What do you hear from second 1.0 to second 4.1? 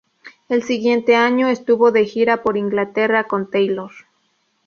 año estuvo de gira por Inglaterra con Taylor.